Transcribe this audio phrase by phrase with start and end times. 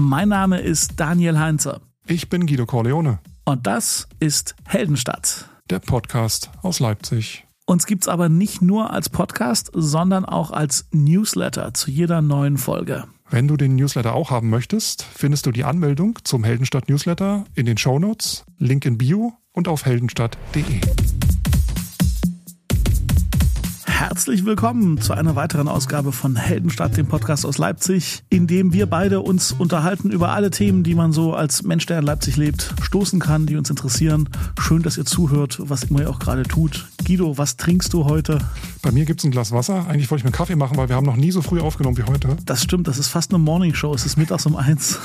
[0.00, 1.82] Mein Name ist Daniel Heinzer.
[2.06, 3.18] Ich bin Guido Corleone.
[3.44, 5.50] Und das ist Heldenstadt.
[5.68, 7.46] Der Podcast aus Leipzig.
[7.66, 13.04] Uns gibt's aber nicht nur als Podcast, sondern auch als Newsletter zu jeder neuen Folge.
[13.28, 17.66] Wenn du den Newsletter auch haben möchtest, findest du die Anmeldung zum Heldenstadt Newsletter in
[17.66, 20.80] den Shownotes, Link in Bio und auf heldenstadt.de.
[24.00, 28.86] Herzlich willkommen zu einer weiteren Ausgabe von Heldenstadt, dem Podcast aus Leipzig, in dem wir
[28.86, 32.74] beide uns unterhalten über alle Themen, die man so als Mensch, der in Leipzig lebt,
[32.80, 34.30] stoßen kann, die uns interessieren.
[34.58, 36.88] Schön, dass ihr zuhört, was immer ihr auch gerade tut.
[37.06, 38.38] Guido, was trinkst du heute?
[38.80, 39.86] Bei mir gibt es ein Glas Wasser.
[39.86, 41.98] Eigentlich wollte ich mir einen Kaffee machen, weil wir haben noch nie so früh aufgenommen
[41.98, 42.38] wie heute.
[42.46, 43.92] Das stimmt, das ist fast eine Morningshow.
[43.92, 44.98] Es ist mittags um eins.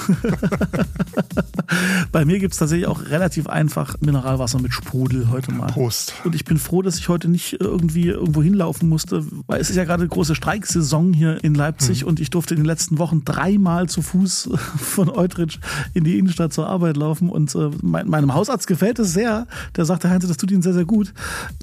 [2.14, 5.68] Bei mir gibt es tatsächlich auch relativ einfach Mineralwasser mit Sprudel heute mal.
[5.68, 6.14] Prost.
[6.24, 9.76] Und ich bin froh, dass ich heute nicht irgendwie irgendwo hinlaufen musste, weil es ist
[9.76, 12.08] ja gerade große Streiksaison hier in Leipzig hm.
[12.08, 15.60] und ich durfte in den letzten Wochen dreimal zu Fuß von Eutrich
[15.94, 19.48] in die Innenstadt zur Arbeit laufen und äh, mein, meinem Hausarzt gefällt es sehr.
[19.76, 21.14] Der sagte, Heinz, das tut Ihnen sehr, sehr gut.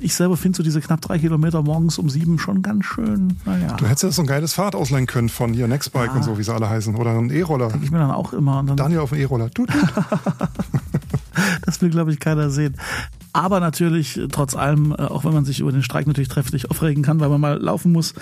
[0.00, 3.76] Ich selber finde so diese knapp drei Kilometer morgens um sieben schon ganz schön, naja.
[3.76, 6.16] Du hättest ja so ein geiles Fahrrad ausleihen können von hier Nextbike ja.
[6.16, 6.94] und so, wie sie alle heißen.
[6.94, 7.72] Oder ein E-Roller.
[7.82, 8.62] Ich mir dann auch immer.
[8.62, 9.50] Dann Daniel auf dem E-Roller.
[11.64, 12.76] das will, glaube ich, keiner sehen.
[13.32, 17.02] Aber natürlich, trotz allem, äh, auch wenn man sich über den Streik natürlich trefflich aufregen
[17.02, 18.14] kann, weil man mal laufen muss,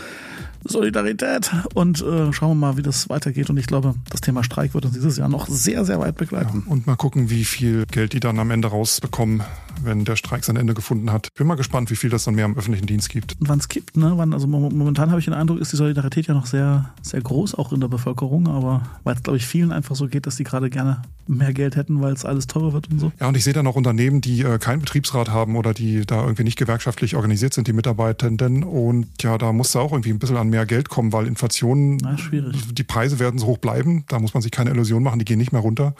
[0.64, 3.50] Solidarität und äh, schauen wir mal, wie das weitergeht.
[3.50, 6.64] Und ich glaube, das Thema Streik wird uns dieses Jahr noch sehr, sehr weit begleiten.
[6.66, 9.42] Ja, und mal gucken, wie viel Geld die dann am Ende rausbekommen,
[9.84, 11.28] wenn der Streik sein Ende gefunden hat.
[11.34, 13.36] Bin mal gespannt, wie viel das dann mehr im öffentlichen Dienst gibt.
[13.40, 14.12] Und wann es kippt, ne?
[14.16, 17.54] Wann, also momentan habe ich den Eindruck, ist die Solidarität ja noch sehr, sehr groß,
[17.54, 20.44] auch in der Bevölkerung, aber weil es, glaube ich, vielen einfach so geht, dass die
[20.44, 23.12] gerade gerne mehr Geld hätten, weil es alles teurer wird und so.
[23.20, 26.22] Ja, und ich sehe dann auch Unternehmen, die äh, keinen Betriebsrat haben oder die da
[26.22, 28.64] irgendwie nicht gewerkschaftlich organisiert sind, die Mitarbeitenden.
[28.64, 31.98] Und ja, da muss da auch irgendwie ein bisschen an mehr Geld kommen, weil Inflation,
[32.02, 32.74] Na, schwierig.
[32.74, 34.04] die Preise werden so hoch bleiben.
[34.08, 35.94] Da muss man sich keine Illusion machen, die gehen nicht mehr runter.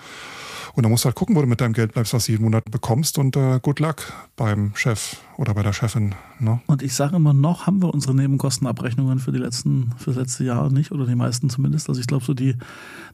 [0.74, 2.44] Und da musst du halt gucken, wo du mit deinem Geld bleibst, was du jeden
[2.44, 3.18] Monat bekommst.
[3.18, 6.14] Und äh, good luck beim Chef oder bei der Chefin.
[6.38, 6.60] Ne?
[6.66, 10.44] Und ich sage immer noch, haben wir unsere Nebenkostenabrechnungen für die letzten, für das letzte
[10.44, 11.88] Jahr nicht, oder die meisten zumindest.
[11.88, 12.56] Also ich glaube, so die,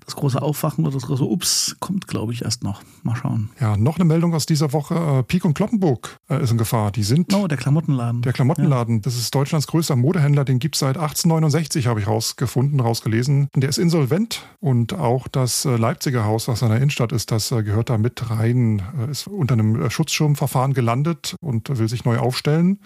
[0.04, 2.82] das große Aufwachen oder das große Ups kommt, glaube ich, erst noch.
[3.04, 3.50] Mal schauen.
[3.60, 4.94] Ja, noch eine Meldung aus dieser Woche.
[4.94, 6.90] Äh, Peak und Kloppenburg äh, ist in Gefahr.
[6.90, 7.32] Die sind.
[7.32, 8.22] Oh, der Klamottenladen.
[8.22, 8.96] Der Klamottenladen.
[8.96, 9.02] Ja.
[9.02, 10.44] Das ist Deutschlands größter Modehändler.
[10.44, 13.50] Den gibt es seit 1869, habe ich rausgefunden, rausgelesen.
[13.54, 14.42] Der ist insolvent.
[14.58, 17.98] Und auch das äh, Leipziger Haus, was in der Innenstadt ist, das äh, gehört da
[17.98, 22.78] mit rein, äh, ist unter einem äh, Schutzschirmverfahren gelandet und will sich neu aufstellen.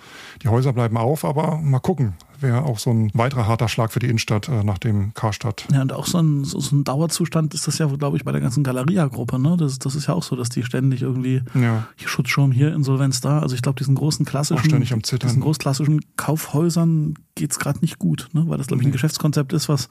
[0.42, 2.14] Die Häuser bleiben auf, aber mal gucken.
[2.40, 5.66] Wäre auch so ein weiterer harter Schlag für die Innenstadt äh, nach dem Karstadt.
[5.72, 8.32] Ja, und auch so ein, so, so ein Dauerzustand ist das ja, glaube ich, bei
[8.32, 9.38] der ganzen Galeria-Gruppe.
[9.38, 9.56] Ne?
[9.58, 11.86] Das, das ist ja auch so, dass die ständig irgendwie ja.
[11.96, 13.40] hier Schutzschirm hier, Insolvenz da.
[13.40, 18.44] Also ich glaube, diesen großen klassischen, diesen großklassischen Kaufhäusern geht es gerade nicht gut, ne?
[18.46, 19.88] weil das, glaube ich, ein Geschäftskonzept ist, was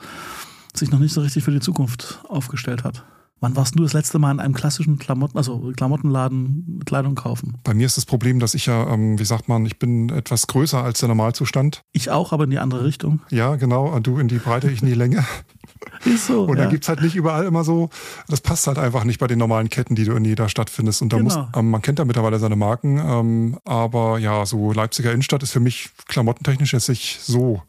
[0.75, 3.03] sich noch nicht so richtig für die Zukunft aufgestellt hat.
[3.41, 7.57] Wann warst du das letzte Mal in einem klassischen Klamotten, also Klamottenladen Kleidung kaufen?
[7.63, 10.47] Bei mir ist das Problem, dass ich ja, ähm, wie sagt man, ich bin etwas
[10.47, 11.83] größer als der Normalzustand.
[11.93, 13.21] Ich auch, aber in die andere Richtung.
[13.29, 13.97] Ja, genau.
[13.99, 15.25] Du in die Breite, ich in die Länge.
[16.05, 16.43] Ist so.
[16.43, 16.65] Und ja.
[16.65, 17.89] da gibt's halt nicht überall immer so,
[18.27, 21.01] das passt halt einfach nicht bei den normalen Ketten, die du in jeder Stadt findest.
[21.01, 21.35] Und da genau.
[21.35, 25.51] muss, ähm, man kennt da mittlerweile seine Marken, ähm, aber ja, so Leipziger Innenstadt ist
[25.51, 27.61] für mich klamottentechnisch jetzt nicht so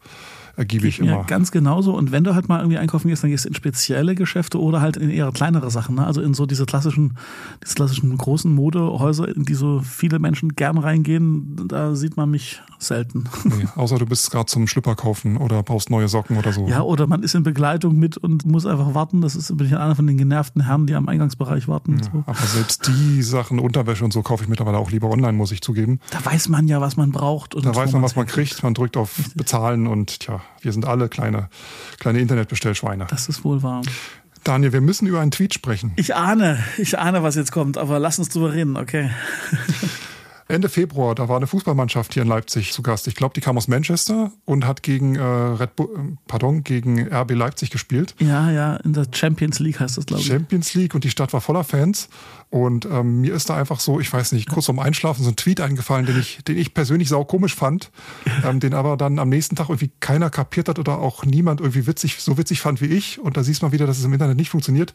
[0.57, 1.19] ergiebig Geht immer.
[1.19, 1.95] Ja, ganz genauso.
[1.95, 4.81] Und wenn du halt mal irgendwie einkaufen gehst, dann gehst du in spezielle Geschäfte oder
[4.81, 5.95] halt in eher kleinere Sachen.
[5.95, 6.05] Ne?
[6.05, 7.17] Also in so diese klassischen,
[7.63, 12.61] diese klassischen großen Modehäuser, in die so viele Menschen gern reingehen, da sieht man mich
[12.79, 13.25] selten.
[13.43, 16.67] Nee, außer du bist gerade zum Schlüpper kaufen oder brauchst neue Socken oder so.
[16.67, 19.21] Ja, oder man ist in Begleitung mit und muss einfach warten.
[19.21, 21.99] Das ist bin ich einer von den genervten Herren, die am Eingangsbereich warten.
[21.99, 22.23] Ja, so.
[22.25, 25.61] Aber selbst die Sachen, Unterwäsche und so, kaufe ich mittlerweile auch lieber online, muss ich
[25.61, 25.99] zugeben.
[26.09, 27.55] Da weiß man ja, was man braucht.
[27.55, 28.63] da weiß man, was man kriegt.
[28.63, 31.49] Man drückt auf Bezahlen und tja, wir sind alle kleine,
[31.99, 33.07] kleine Internetbestellschweine.
[33.09, 33.81] Das ist wohl wahr.
[34.43, 35.93] Daniel, wir müssen über einen Tweet sprechen.
[35.97, 39.11] Ich ahne, ich ahne, was jetzt kommt, aber lass uns drüber reden, okay.
[40.51, 43.07] Ende Februar, da war eine Fußballmannschaft hier in Leipzig zu Gast.
[43.07, 47.07] Ich glaube, die kam aus Manchester und hat gegen äh, Red Bull, äh, pardon, gegen
[47.07, 48.15] RB Leipzig gespielt.
[48.19, 50.27] Ja, ja, in der Champions League heißt das, glaube ich.
[50.27, 52.09] Champions League und die Stadt war voller Fans.
[52.51, 55.37] Und ähm, mir ist da einfach so, ich weiß nicht, kurz vorm Einschlafen so ein
[55.37, 57.91] Tweet eingefallen, den ich, den ich persönlich sau komisch fand,
[58.45, 61.87] ähm, den aber dann am nächsten Tag irgendwie keiner kapiert hat oder auch niemand irgendwie
[61.87, 63.19] witzig, so witzig fand wie ich.
[63.19, 64.93] Und da siehst du mal wieder, dass es im Internet nicht funktioniert.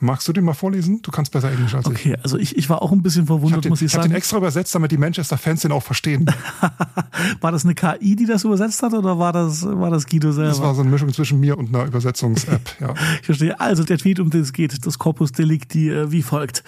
[0.00, 1.00] Magst du den mal vorlesen?
[1.02, 2.06] Du kannst besser Englisch als okay, ich.
[2.06, 4.00] Okay, also ich, ich war auch ein bisschen verwundert, ich den, muss ich, ich sagen.
[4.00, 6.26] Ich habe den extra übersetzt, damit die Manchester-Fans den auch verstehen.
[7.40, 10.50] war das eine KI, die das übersetzt hat oder war das, war das Guido selber?
[10.50, 12.94] Das war so eine Mischung zwischen mir und einer Übersetzungs-App, ja.
[13.20, 13.60] ich verstehe.
[13.60, 16.64] Also der Tweet, um den es geht, das Corpus Delicti, äh, wie folgt.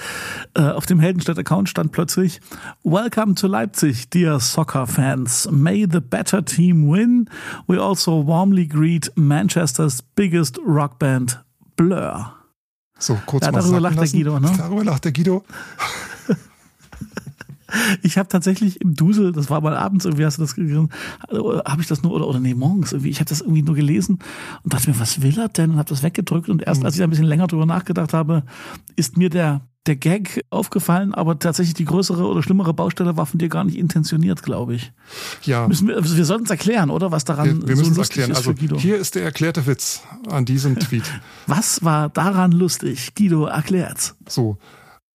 [0.54, 2.40] Äh, auf dem Heldenstadt-Account stand plötzlich
[2.84, 5.48] Welcome to Leipzig, dear soccer fans.
[5.50, 7.28] May the better team win.
[7.66, 11.44] We also warmly greet Manchester's biggest rock band,
[11.76, 12.32] Blur.
[12.98, 14.16] So, kurz ja, mal darüber lacht lassen.
[14.16, 14.52] der Guido, ne?
[14.56, 15.44] Darüber lacht der Guido.
[18.02, 20.88] Ich habe tatsächlich im Dusel, das war mal abends irgendwie, hast du das gelesen,
[21.30, 24.20] habe ich das nur, oder, oder nee, morgens irgendwie, ich habe das irgendwie nur gelesen
[24.62, 25.72] und dachte mir, was will er denn?
[25.72, 28.44] Und habe das weggedrückt und erst, als ich ein bisschen länger drüber nachgedacht habe,
[28.96, 33.38] ist mir der, der Gag aufgefallen, aber tatsächlich die größere oder schlimmere Baustelle war von
[33.38, 34.93] dir gar nicht intentioniert, glaube ich.
[35.43, 35.67] Ja.
[35.67, 37.11] Müssen wir, also wir sollten es erklären, oder?
[37.11, 38.31] Was daran Wir, wir so müssen lustig erklären.
[38.31, 38.76] ist Also für Guido.
[38.79, 41.05] hier ist der erklärte Witz an diesem Tweet.
[41.46, 43.14] Was war daran lustig?
[43.17, 44.14] Guido erklärt's.
[44.29, 44.58] So,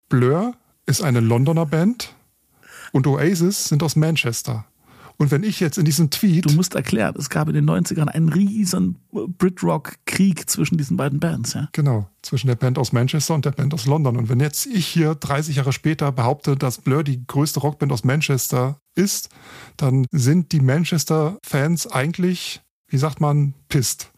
[0.10, 0.56] Blur
[0.86, 2.14] ist eine Londoner Band
[2.92, 4.66] und Oasis sind aus Manchester.
[5.18, 8.08] Und wenn ich jetzt in diesem Tweet, Du musst erklären, es gab in den 90ern
[8.08, 11.70] einen riesen Brit-Rock-Krieg zwischen diesen beiden Bands, ja.
[11.72, 14.18] genau, zwischen der Band aus Manchester und der Band aus London.
[14.18, 18.04] Und wenn jetzt ich hier 30 Jahre später behaupte, dass Blur die größte Rockband aus
[18.04, 19.30] Manchester ist,
[19.78, 24.13] dann sind die Manchester-Fans eigentlich, wie sagt man, pisst.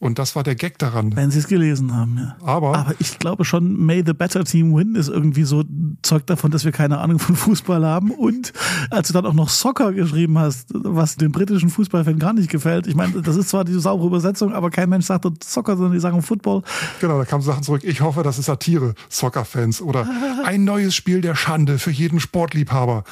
[0.00, 1.16] Und das war der Gag daran.
[1.16, 2.36] Wenn sie es gelesen haben, ja.
[2.46, 5.64] Aber, Aber ich glaube schon, May the Better Team Win ist irgendwie so
[6.02, 8.12] Zeug davon, dass wir keine Ahnung von Fußball haben.
[8.12, 8.52] Und
[8.90, 12.86] als du dann auch noch Soccer geschrieben hast, was dem britischen Fußballfan gar nicht gefällt.
[12.86, 16.00] Ich meine, das ist zwar die saubere Übersetzung, aber kein Mensch sagt Soccer, sondern die
[16.00, 16.62] sagen Football.
[17.00, 17.82] genau, da kamen Sachen zurück.
[17.82, 19.82] Ich hoffe, das ist Satire, Soccer-Fans.
[19.82, 20.08] Oder
[20.44, 23.02] ein neues Spiel der Schande für jeden Sportliebhaber.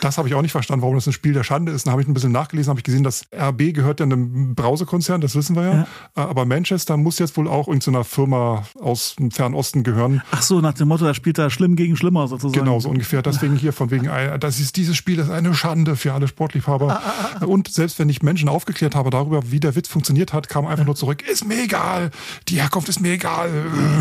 [0.00, 1.86] Das habe ich auch nicht verstanden, warum das ein Spiel der Schande ist.
[1.86, 5.20] Dann habe ich ein bisschen nachgelesen, habe ich gesehen, dass RB gehört ja einem Brausekonzern,
[5.20, 5.74] das wissen wir ja.
[5.74, 5.86] Ja.
[6.14, 10.22] Aber Manchester muss jetzt wohl auch irgendeiner Firma aus dem Fernosten gehören.
[10.30, 12.64] Ach so, nach dem Motto, da spielt er schlimm gegen schlimmer sozusagen.
[12.64, 13.22] Genau, so ungefähr.
[13.22, 17.00] Deswegen hier von wegen, äh, das ist dieses Spiel ist eine Schande für alle Sportliebhaber.
[17.46, 20.84] Und selbst wenn ich Menschen aufgeklärt habe darüber, wie der Witz funktioniert hat, kam einfach
[20.84, 22.10] nur zurück, ist mir egal.
[22.48, 23.50] Die Herkunft ist mir egal.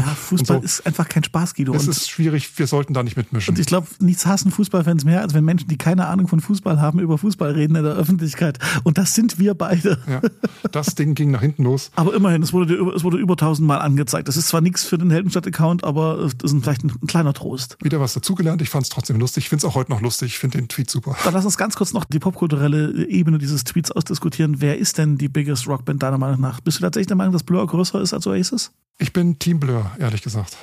[0.05, 0.63] Ja, Fußball so.
[0.63, 1.73] ist einfach kein Spaß, Guido.
[1.73, 3.53] Es ist schwierig, wir sollten da nicht mitmischen.
[3.53, 6.79] Und ich glaube, nichts hassen Fußballfans mehr, als wenn Menschen, die keine Ahnung von Fußball
[6.79, 8.57] haben, über Fußball reden in der Öffentlichkeit.
[8.85, 9.97] Und das sind wir beide.
[10.07, 10.21] Ja,
[10.71, 11.91] das Ding ging nach hinten los.
[11.97, 14.29] Aber immerhin, es wurde, es wurde über tausendmal angezeigt.
[14.29, 17.75] Das ist zwar nichts für den Heldenstadt-Account, aber das ist vielleicht ein, ein kleiner Trost.
[17.83, 18.61] Wieder was dazugelernt.
[18.61, 19.43] Ich fand es trotzdem lustig.
[19.43, 20.31] Ich finde es auch heute noch lustig.
[20.31, 21.17] Ich finde den Tweet super.
[21.25, 24.61] Dann lass uns ganz kurz noch die popkulturelle Ebene dieses Tweets ausdiskutieren.
[24.61, 26.61] Wer ist denn die biggest Rockband deiner Meinung nach?
[26.61, 28.71] Bist du tatsächlich der Meinung, dass Blur größer ist als Oasis?
[28.99, 30.55] Ich bin Team Blur, ehrlich gesagt.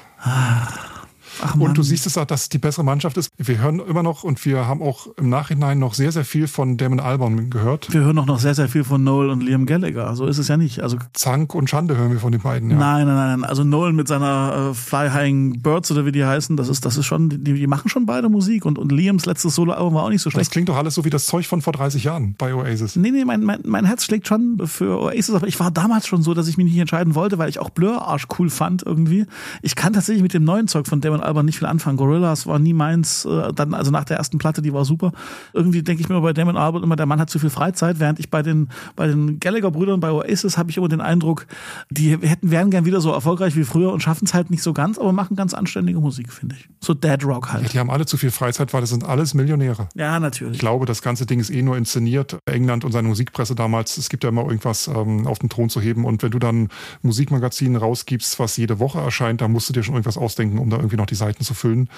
[1.42, 1.54] Ach.
[1.54, 3.30] Und du siehst es auch, dass es die bessere Mannschaft ist.
[3.36, 6.76] Wir hören immer noch und wir haben auch im Nachhinein noch sehr, sehr viel von
[6.76, 7.92] Damon Albarn gehört.
[7.92, 10.14] wir hören auch noch sehr, sehr viel von Noel und Liam Gallagher.
[10.16, 10.80] So ist es ja nicht.
[10.80, 12.70] Also Zank und Schande hören wir von den beiden.
[12.70, 12.76] Ja.
[12.76, 13.44] Nein, nein, nein.
[13.44, 15.30] Also Nolan mit seiner äh, Fly High
[15.62, 18.28] Birds oder wie die heißen, das ist, das ist schon, die, die machen schon beide
[18.28, 20.50] Musik und, und Liams letztes Soloalbum war auch nicht so Das schlecht.
[20.50, 22.96] klingt doch alles so wie das Zeug von vor 30 Jahren bei Oasis.
[22.96, 26.22] Nee, nee, mein, mein, mein Herz schlägt schon für Oasis, aber ich war damals schon
[26.22, 29.26] so, dass ich mich nicht entscheiden wollte, weil ich auch Blur arsch cool fand irgendwie.
[29.62, 31.96] Ich kann tatsächlich mit dem neuen Zeug von Damon Albarn nicht viel anfangen.
[31.96, 35.12] Gorillas war nie meins, äh, dann, also nach der ersten Platte, die war super.
[35.52, 38.18] Irgendwie denke ich mir bei Damon Albarn immer, der Mann hat zu viel Freizeit, während
[38.18, 41.46] ich bei den, bei den Gallagher-Brüdern bei Oasis habe ich immer den Eindruck,
[41.90, 44.72] die hätten, wären gern wieder so erfolgreich wie früher und schaffen es halt nicht so
[44.72, 46.68] ganz, aber machen ganz anständige Musik, finde ich.
[46.80, 47.72] So Dead Rock Ja, halt.
[47.72, 49.88] die haben alle zu viel Freizeit, weil das sind alles Millionäre.
[49.94, 50.58] Ja, Ich natürlich.
[50.58, 52.38] glaube, das ganze Ding ist eh nur inszeniert.
[52.46, 55.80] England und seine Musikpresse damals, es gibt ja immer irgendwas ähm, auf den Thron zu
[55.80, 56.04] heben.
[56.04, 56.68] Und wenn du dann
[57.02, 60.76] Musikmagazin rausgibst, was jede Woche erscheint, da musst du dir schon irgendwas ausdenken, um da
[60.76, 61.88] irgendwie noch die Seiten zu füllen.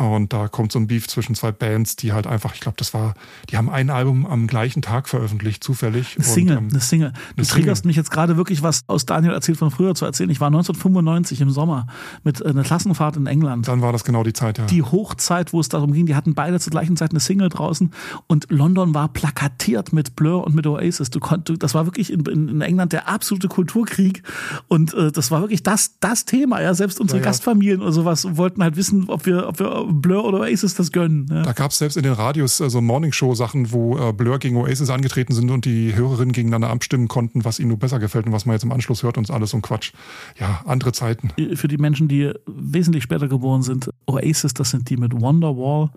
[0.00, 2.94] Und da kommt so ein Beef zwischen zwei Bands, die halt einfach, ich glaube, das
[2.94, 3.14] war,
[3.50, 6.16] die haben ein Album am gleichen Tag veröffentlicht, zufällig.
[6.16, 7.12] Eine Single, Und, ähm, eine Single.
[7.12, 7.88] Du eine triggerst Single.
[7.88, 10.30] mich jetzt gerade wirklich was aus Daniel erzählt von früher zu erzählen.
[10.30, 11.86] Ich war 1995 im Sommer
[12.24, 13.68] mit äh, einer Klassenfahrt in England.
[13.68, 14.64] dann war das genau die Zeit, ja.
[14.66, 17.90] Die Hochzeit, wo es darum ging, die hatten beide zur gleichen Zeit eine Single draußen
[18.26, 21.10] und London war plakatiert mit Blur und mit Oasis.
[21.10, 24.22] Du konntest, das war wirklich in, in, in England der absolute Kulturkrieg
[24.68, 26.60] und äh, das war wirklich das, das Thema.
[26.62, 27.30] Ja, selbst unsere Ja, ja.
[27.30, 31.26] Gastfamilien oder sowas wollten halt wissen, ob wir, ob wir Blur oder Oasis das gönnen.
[31.30, 31.42] Ja.
[31.42, 34.90] Da gab es selbst in den Radios äh, so Morningshow-Sachen, wo äh, Blur gegen Oasis
[34.90, 38.46] angetreten sind und die Hörerinnen gegeneinander abstimmen konnten, was ihnen nur besser gefällt und was
[38.46, 39.92] man jetzt im Anschluss hört und alles so ein Quatsch.
[40.38, 41.30] Ja, andere Zeiten.
[41.54, 45.90] für die Menschen, die wesentlich später geboren sind, Oasis, das sind die mit Wonderwall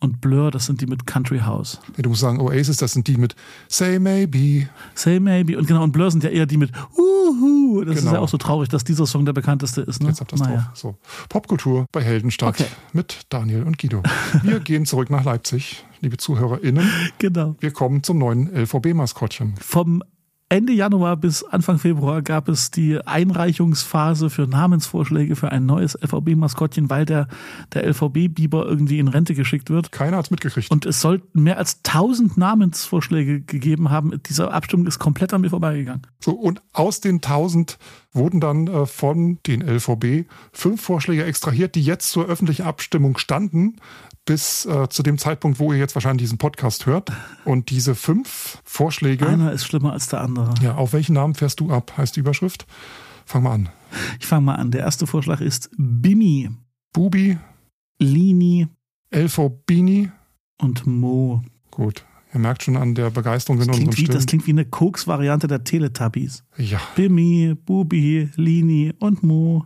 [0.00, 1.78] und Blur, das sind die mit Country House.
[1.98, 3.36] Du musst sagen, Oasis, das sind die mit
[3.68, 4.68] Say Maybe.
[4.94, 7.84] Say Maybe und genau, und Blur sind ja eher die mit Uhu.
[7.84, 8.14] Das ist Genau.
[8.14, 10.02] ja auch so traurig, dass dieser Song der bekannteste ist.
[10.02, 10.08] Ne?
[10.08, 10.62] Jetzt habt ihr drauf.
[10.74, 10.96] So.
[11.28, 12.66] Popkultur bei Heldenstadt Okay.
[12.92, 14.02] mit Daniel und Guido.
[14.42, 16.88] Wir gehen zurück nach Leipzig, liebe ZuhörerInnen.
[17.18, 17.56] Genau.
[17.60, 19.54] Wir kommen zum neuen LVB-Maskottchen.
[19.60, 20.02] Vom
[20.52, 26.90] Ende Januar bis Anfang Februar gab es die Einreichungsphase für Namensvorschläge für ein neues LVB-Maskottchen,
[26.90, 27.28] weil der,
[27.72, 29.92] der LVB-Biber irgendwie in Rente geschickt wird.
[29.92, 30.68] Keiner hat's mitgekriegt.
[30.72, 34.20] Und es sollten mehr als 1000 Namensvorschläge gegeben haben.
[34.28, 36.02] Diese Abstimmung ist komplett an mir vorbeigegangen.
[36.18, 37.78] So, und aus den 1000
[38.12, 43.76] wurden dann äh, von den LVB fünf Vorschläge extrahiert, die jetzt zur öffentlichen Abstimmung standen,
[44.26, 47.10] bis äh, zu dem Zeitpunkt, wo ihr jetzt wahrscheinlich diesen Podcast hört.
[47.44, 50.54] Und diese fünf Vorschläge, Einer ist schlimmer als der andere.
[50.62, 52.66] ja, auf welchen Namen fährst du ab, heißt die Überschrift.
[53.26, 53.68] Fang mal an.
[54.20, 54.70] Ich fange mal an.
[54.70, 56.50] Der erste Vorschlag ist Bimi,
[56.92, 57.38] Bubi,
[57.98, 58.68] Lini
[59.10, 60.10] Elfo Bini.
[60.58, 61.42] und Mo.
[61.70, 62.04] Gut.
[62.32, 64.42] Ihr merkt schon an der Begeisterung in Das unseren klingt, wie, das Stimmen.
[64.42, 66.44] klingt wie eine Koks-Variante der Teletubbies.
[66.56, 66.80] Ja.
[66.94, 69.64] Bimi, Bubi, Lini und Mo.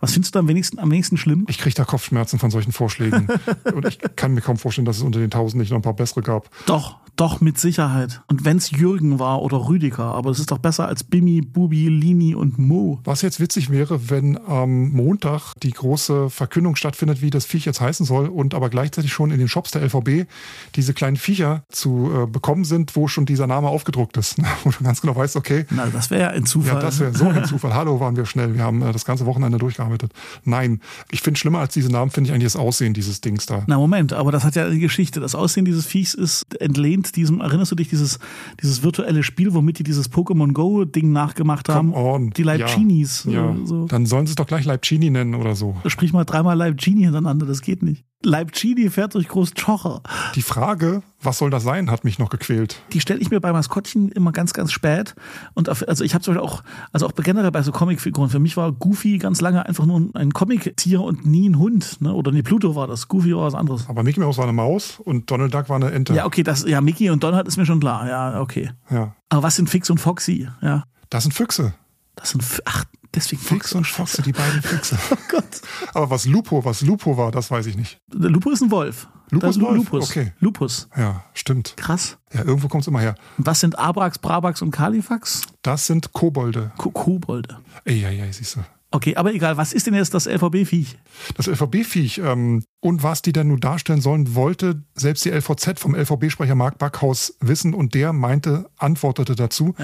[0.00, 1.44] Was findest du am wenigsten, am wenigsten schlimm?
[1.48, 3.28] Ich kriege da Kopfschmerzen von solchen Vorschlägen.
[3.74, 5.94] Und ich kann mir kaum vorstellen, dass es unter den Tausend nicht noch ein paar
[5.94, 6.50] bessere gab.
[6.66, 8.22] Doch, doch, mit Sicherheit.
[8.26, 11.88] Und wenn es Jürgen war oder Rüdiger, aber es ist doch besser als Bimi, Bubi,
[11.88, 13.00] Lini und Mo.
[13.04, 17.80] Was jetzt witzig wäre, wenn am Montag die große Verkündung stattfindet, wie das Viech jetzt
[17.80, 20.28] heißen soll und aber gleichzeitig schon in den Shops der LVB
[20.74, 24.36] diese kleinen Viecher zu äh, bekommen sind, wo schon dieser Name aufgedruckt ist.
[24.64, 26.74] Wo du ganz genau weißt, okay, Na, das wäre ja ein Zufall.
[26.74, 27.74] ja, das wäre so ein Zufall.
[27.74, 28.54] Hallo, waren wir schnell.
[28.54, 30.12] Wir haben äh, das ganze Wochenende durchgearbeitet.
[30.44, 30.80] Nein,
[31.10, 33.64] ich finde schlimmer als diese Namen, finde ich eigentlich das Aussehen dieses Dings da.
[33.66, 35.20] Na Moment, aber das hat ja eine Geschichte.
[35.20, 38.18] Das Aussehen dieses Viechs ist entlehnt diesem, erinnerst du dich, dieses,
[38.62, 41.92] dieses virtuelle Spiel, womit die dieses Pokémon Go-Ding nachgemacht haben?
[41.92, 42.30] Come on.
[42.30, 43.24] Die Leibchinis.
[43.24, 43.56] Ja, ja.
[43.64, 43.86] So.
[43.86, 45.76] Dann sollen sie es doch gleich Leibchini nennen oder so.
[45.86, 48.04] Sprich mal dreimal Leibchini hintereinander, das geht nicht.
[48.24, 50.02] Leibchini fährt durch Großtschocher.
[50.34, 52.80] Die Frage, was soll das sein, hat mich noch gequält.
[52.92, 55.14] Die stelle ich mir bei Maskottchen immer ganz, ganz spät.
[55.54, 56.62] Und auf, also ich habe zum Beispiel auch,
[56.92, 58.30] also auch generell bei so Comicfiguren.
[58.30, 62.00] Für mich war Goofy ganz lange einfach nur ein Comic-Tier und nie ein Hund.
[62.00, 62.12] Ne?
[62.12, 63.08] Oder nee, Pluto war das.
[63.08, 63.88] Goofy war was anderes.
[63.88, 66.14] Aber Mickey Mouse war eine Maus und Donald Duck war eine Ente.
[66.14, 68.08] Ja, okay, das, ja, Mickey und Donald ist mir schon klar.
[68.08, 68.70] Ja, okay.
[68.90, 69.14] Ja.
[69.28, 70.48] Aber was sind Fix und Foxy?
[70.62, 71.74] Ja, Das sind Füchse.
[72.16, 73.86] das sind, ach, deswegen Fix und.
[73.86, 74.98] Foxe, die beiden Füchse.
[75.10, 75.60] Oh Gott.
[75.92, 78.00] Aber was Lupo, was Lupo war, das weiß ich nicht.
[78.12, 79.08] Lupo ist ein Wolf.
[79.30, 79.76] Lupo Das ist ein Wolf?
[79.76, 80.10] Lupus.
[80.10, 80.32] Okay.
[80.40, 80.88] Lupus.
[80.96, 81.74] Ja, stimmt.
[81.76, 82.18] Krass.
[82.32, 83.14] Ja, irgendwo kommt es immer her.
[83.38, 85.42] Was sind Abrax, Brabax und Kalifax?
[85.62, 86.72] Das sind Kobolde.
[86.76, 87.58] Ko Kobolde.
[87.84, 88.60] Ey, ja, ja, siehst du.
[88.94, 90.96] Okay, aber egal, was ist denn jetzt das LVB-Viech?
[91.36, 95.96] Das LVB-Viech ähm, und was die denn nun darstellen sollen, wollte selbst die LVZ vom
[95.96, 99.74] LVB-Sprecher Marc Backhaus wissen und der meinte, antwortete dazu,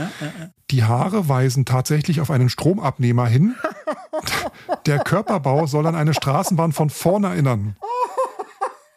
[0.70, 3.56] die Haare weisen tatsächlich auf einen Stromabnehmer hin.
[4.86, 7.74] Der Körperbau soll an eine Straßenbahn von vorn erinnern.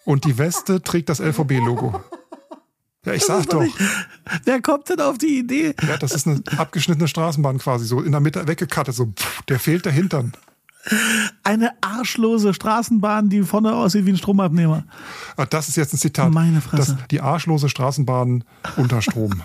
[0.06, 2.04] Und die Weste trägt das LVB-Logo.
[3.06, 3.66] Ja, ich sag doch.
[4.46, 5.76] Wer kommt denn auf die Idee?
[5.88, 9.60] Ja, das ist eine abgeschnittene Straßenbahn quasi, so in der Mitte weggekattet, so, pff, der
[9.60, 10.34] fehlt der Hintern.
[11.44, 14.84] Eine arschlose Straßenbahn, die vorne aussieht wie ein Stromabnehmer.
[15.38, 16.32] Ah, Das ist jetzt ein Zitat.
[16.32, 16.98] Meine Fresse.
[16.98, 18.44] Das, die arschlose Straßenbahn
[18.76, 19.44] unter Strom.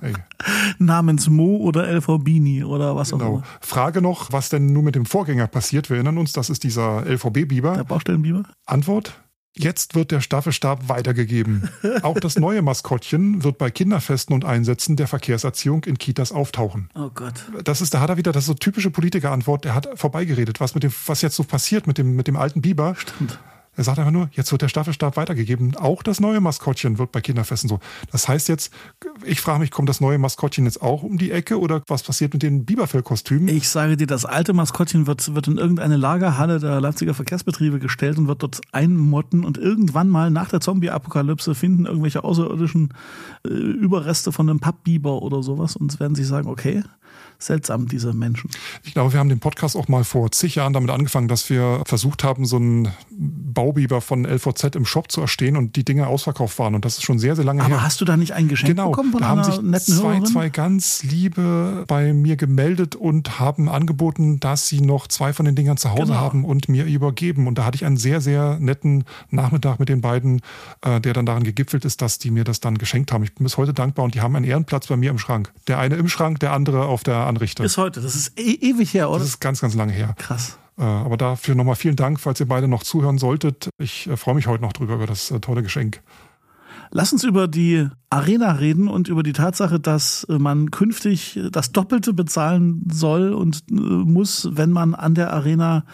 [0.00, 0.14] Ey,
[0.78, 3.34] Namens Mo oder LVBini oder was auch genau.
[3.36, 3.42] immer.
[3.60, 5.90] Frage noch, was denn nun mit dem Vorgänger passiert?
[5.90, 7.84] Wir erinnern uns, das ist dieser Der LVB-Biber.
[7.84, 8.44] Baustellenbiber?
[8.64, 9.20] Antwort?
[9.58, 11.68] Jetzt wird der Staffelstab weitergegeben.
[12.02, 16.90] Auch das neue Maskottchen wird bei Kinderfesten und Einsätzen der Verkehrserziehung in Kitas auftauchen.
[16.94, 17.34] Oh Gott.
[17.64, 20.74] Das ist, da hat er wieder, das ist so typische Politikerantwort, der hat vorbeigeredet, was
[20.74, 22.94] mit dem, was jetzt so passiert mit dem, mit dem alten Biber.
[22.96, 23.38] Stimmt.
[23.78, 25.76] Er sagt einfach nur, jetzt wird der Staffelstab weitergegeben.
[25.76, 27.78] Auch das neue Maskottchen wird bei Kinderfesten so.
[28.10, 28.72] Das heißt jetzt,
[29.24, 32.32] ich frage mich, kommt das neue Maskottchen jetzt auch um die Ecke oder was passiert
[32.32, 33.46] mit den Biberfellkostümen?
[33.46, 38.18] Ich sage dir, das alte Maskottchen wird, wird in irgendeine Lagerhalle der Leipziger Verkehrsbetriebe gestellt
[38.18, 42.94] und wird dort einmotten und irgendwann mal nach der Zombie-Apokalypse finden irgendwelche außerirdischen
[43.46, 46.82] äh, Überreste von einem Pappbiber oder sowas und werden sich sagen, okay,
[47.38, 48.50] seltsam, diese Menschen.
[48.82, 51.82] Ich glaube, wir haben den Podcast auch mal vor zig Jahren damit angefangen, dass wir
[51.86, 52.88] versucht haben, so einen
[53.68, 56.74] Baubiber von LVZ im Shop zu erstehen und die Dinge ausverkauft waren.
[56.74, 57.82] Und das ist schon sehr, sehr lange Aber her.
[57.84, 60.26] hast du da nicht ein Geschenk Genau, bekommen von da haben sich netten zwei, Hörerin?
[60.26, 65.54] zwei ganz liebe bei mir gemeldet und haben angeboten, dass sie noch zwei von den
[65.54, 66.14] Dingern zu Hause Genau.
[66.16, 67.46] haben und mir übergeben.
[67.46, 70.40] Und da hatte ich einen sehr, sehr netten Nachmittag mit den beiden,
[70.80, 73.22] äh, der dann daran gegipfelt ist, dass die mir das dann geschenkt haben.
[73.24, 75.52] Ich bin bis heute dankbar und die haben einen Ehrenplatz bei mir im Schrank.
[75.66, 77.62] Der eine im Schrank, der andere auf der Anrichte.
[77.62, 79.18] Bis heute, das ist e ewig her, oder?
[79.18, 80.14] das ist ganz, ganz lange her.
[80.18, 80.56] Krass.
[80.78, 83.68] Äh, aber dafür nochmal vielen Dank, falls ihr beide noch zuhören solltet.
[83.78, 86.00] Ich äh, freue mich heute noch drüber, über das äh, tolle Geschenk.
[86.90, 92.14] Lass uns über die Arena reden und über die Tatsache, dass man künftig das Doppelte
[92.14, 95.84] bezahlen soll und muss, wenn man an der Arena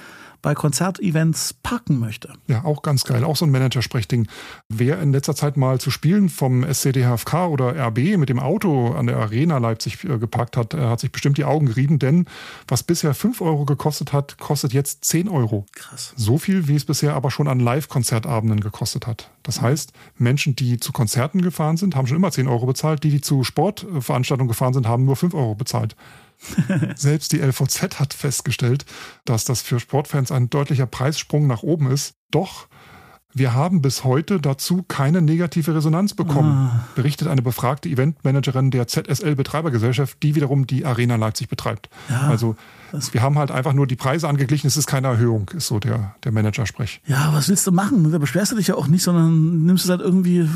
[0.44, 2.34] bei Konzertevents parken möchte.
[2.48, 3.24] Ja, auch ganz geil.
[3.24, 4.28] Auch so ein Manager-Sprechding.
[4.68, 9.06] Wer in letzter Zeit mal zu Spielen vom SCDHFK oder RB mit dem Auto an
[9.06, 12.26] der Arena Leipzig äh, geparkt hat, äh, hat sich bestimmt die Augen gerieben, denn
[12.68, 15.64] was bisher 5 Euro gekostet hat, kostet jetzt 10 Euro.
[15.72, 16.12] Krass.
[16.14, 19.30] So viel, wie es bisher aber schon an Live-Konzertabenden gekostet hat.
[19.44, 23.02] Das heißt, Menschen, die zu Konzerten gefahren sind, haben schon immer 10 Euro bezahlt.
[23.02, 25.96] Die, die zu Sportveranstaltungen gefahren sind, haben nur 5 Euro bezahlt.
[26.96, 28.84] Selbst die LVZ hat festgestellt,
[29.24, 32.14] dass das für Sportfans ein deutlicher Preissprung nach oben ist.
[32.30, 32.68] Doch
[33.36, 39.34] wir haben bis heute dazu keine negative Resonanz bekommen, berichtet eine befragte Eventmanagerin der ZSL
[39.34, 41.90] Betreibergesellschaft, die wiederum die Arena Leipzig betreibt.
[42.08, 42.28] Ja.
[42.28, 42.54] Also
[43.12, 46.14] wir haben halt einfach nur die Preise angeglichen, es ist keine Erhöhung, ist so der,
[46.24, 47.00] der Manager-Sprech.
[47.06, 48.10] Ja, was willst du machen?
[48.10, 50.48] Da beschwerst du dich ja auch nicht, sondern nimmst es halt irgendwie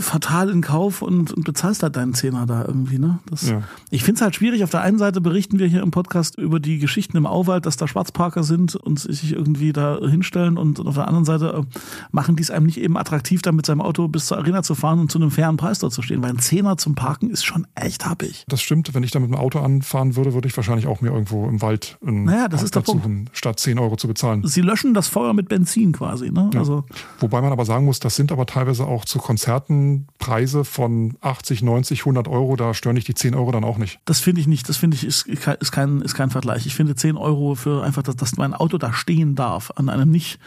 [0.00, 2.98] fatal in Kauf und, und bezahlst halt deinen Zehner da irgendwie.
[2.98, 3.18] Ne?
[3.30, 3.62] Das, ja.
[3.90, 4.64] Ich finde es halt schwierig.
[4.64, 7.76] Auf der einen Seite berichten wir hier im Podcast über die Geschichten im Auwald, dass
[7.76, 11.78] da Schwarzparker sind und sich irgendwie da hinstellen und auf der anderen Seite äh,
[12.10, 14.74] machen die es einem nicht eben attraktiv, da mit seinem Auto bis zur Arena zu
[14.74, 17.44] fahren und zu einem fairen Preis dort zu stehen, weil ein Zehner zum Parken ist
[17.44, 18.44] schon echt happig.
[18.48, 18.94] Das stimmt.
[18.94, 21.62] Wenn ich da mit dem Auto anfahren würde, würde ich wahrscheinlich auch mir irgendwo im
[21.62, 21.73] Wald
[22.04, 23.02] einen naja, das ist der Punkt.
[23.02, 24.46] suchen, statt 10 Euro zu bezahlen.
[24.46, 26.30] Sie löschen das Feuer mit Benzin quasi.
[26.30, 26.50] Ne?
[26.52, 26.60] Ja.
[26.60, 26.84] Also
[27.20, 31.62] Wobei man aber sagen muss, das sind aber teilweise auch zu Konzerten Preise von 80,
[31.62, 32.56] 90, 100 Euro.
[32.56, 34.00] Da stören dich die 10 Euro dann auch nicht.
[34.04, 34.68] Das finde ich nicht.
[34.68, 36.66] Das finde ich ist, ist, kein, ist kein Vergleich.
[36.66, 40.10] Ich finde 10 Euro für einfach, dass, dass mein Auto da stehen darf an einem
[40.10, 40.38] nicht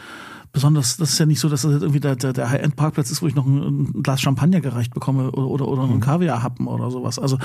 [0.52, 3.22] besonders, das ist ja nicht so, dass das jetzt irgendwie der, der, der High-End-Parkplatz ist,
[3.22, 6.00] wo ich noch ein, ein, Glas Champagner gereicht bekomme oder, oder, oder einen mhm.
[6.00, 7.18] Kaviar-Happen oder sowas.
[7.18, 7.38] Also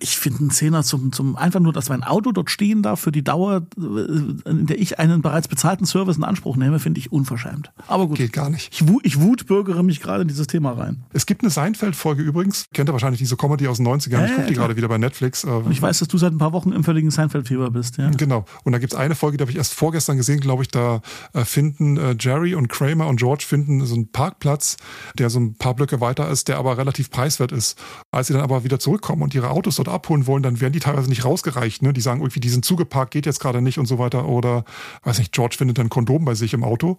[0.00, 3.12] ich finde einen Zehner zum, zum einfach nur, dass mein Auto dort stehen darf für
[3.12, 7.72] die Dauer, in der ich einen bereits bezahlten Service in Anspruch nehme, finde ich unverschämt.
[7.86, 8.18] Aber gut.
[8.18, 8.72] Geht gar nicht.
[8.72, 11.04] Ich, ich wutbürgere mich gerade in dieses Thema rein.
[11.12, 12.66] Es gibt eine Seinfeld-Folge übrigens.
[12.72, 14.20] Kennt ihr wahrscheinlich diese Comedy aus den 90ern?
[14.20, 15.44] Äh, ich gucke die gerade wieder bei Netflix.
[15.44, 17.96] Und ich weiß, dass du seit ein paar Wochen im völligen Seinfeld-Fieber bist.
[17.98, 18.10] Ja.
[18.10, 18.44] Genau.
[18.64, 20.68] Und da gibt es eine Folge, die habe ich erst vorgestern gesehen, glaube ich.
[20.68, 21.00] Da
[21.32, 24.76] äh, finden äh, Jerry und Kramer und George finden so einen Parkplatz,
[25.18, 27.76] der so ein paar Blöcke weiter ist, der aber relativ preiswert ist.
[28.12, 30.78] Als sie dann aber wieder zurückkommen und ihre Autos dort abholen wollen, dann werden die
[30.78, 31.82] teilweise nicht rausgereicht.
[31.82, 31.92] Ne?
[31.92, 34.28] Die sagen irgendwie, die sind zugeparkt, geht jetzt gerade nicht und so weiter.
[34.28, 34.64] Oder,
[35.02, 36.98] weiß nicht, George findet ein Kondom bei sich im Auto,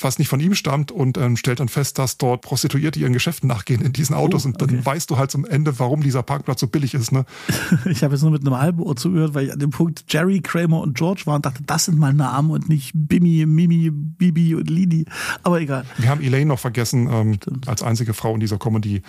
[0.00, 3.48] was nicht von ihm stammt und ähm, stellt dann fest, dass dort Prostituierte ihren Geschäften
[3.48, 4.46] nachgehen in diesen Autos.
[4.46, 4.62] Oh, okay.
[4.62, 7.10] Und dann weißt du halt zum Ende, warum dieser Parkplatz so billig ist.
[7.10, 7.24] Ne?
[7.88, 10.40] Ich habe jetzt nur mit einem halben Ohr zugehört, weil ich an dem Punkt Jerry,
[10.40, 14.54] Kramer und George war und dachte, das sind meine Namen und nicht Bimmi, Mimi, Bibi
[14.54, 15.04] und Lini.
[15.42, 15.84] Aber egal.
[15.96, 19.02] Wir haben Elaine noch vergessen, ähm, als einzige Frau in dieser Comedy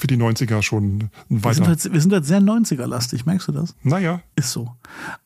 [0.00, 1.44] für die 90er schon weiter.
[1.44, 3.74] Wir sind halt, wir sind halt sehr 90er-lastig, merkst du das?
[3.82, 4.22] Naja.
[4.34, 4.74] Ist so.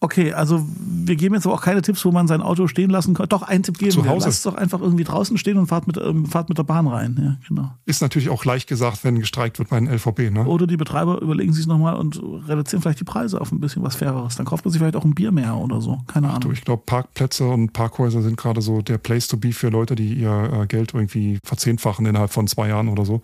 [0.01, 3.15] Okay, also wir geben jetzt aber auch keine Tipps, wo man sein Auto stehen lassen
[3.15, 3.29] kann.
[3.29, 4.07] Doch, einen Tipp geben Zu.
[4.07, 4.27] Hause.
[4.27, 6.89] Lasst es doch einfach irgendwie draußen stehen und fahrt mit, ähm, fahrt mit der Bahn
[6.89, 7.19] rein.
[7.23, 7.71] Ja, genau.
[7.87, 10.31] Ist natürlich auch leicht gesagt, wenn gestreikt wird bei den LVB.
[10.33, 10.45] Ne?
[10.45, 13.85] Oder die Betreiber überlegen sich es nochmal und reduzieren vielleicht die Preise auf ein bisschen
[13.85, 14.35] was Faireres.
[14.35, 16.01] Dann kauft man sich vielleicht auch ein Bier mehr oder so.
[16.09, 16.41] Keine Ahnung.
[16.41, 19.95] Du, ich glaube, Parkplätze und Parkhäuser sind gerade so der Place to be für Leute,
[19.95, 23.23] die ihr äh, Geld irgendwie verzehnfachen innerhalb von zwei Jahren oder so.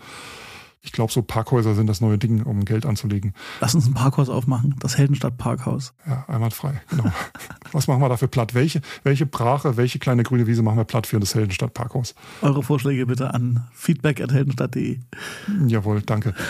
[0.83, 3.35] Ich glaube, so Parkhäuser sind das neue Ding, um Geld anzulegen.
[3.61, 5.93] Lass uns ein Parkhaus aufmachen, das Heldenstadt Parkhaus.
[6.07, 7.05] Ja, einwandfrei, genau.
[7.73, 8.55] Was machen wir dafür platt?
[8.55, 12.15] Welche, welche Brache, welche kleine grüne Wiese machen wir platt für das Heldenstadt Parkhaus?
[12.41, 15.01] Eure Vorschläge bitte an feedback.heldenstadt.de.
[15.67, 16.35] Jawohl, danke.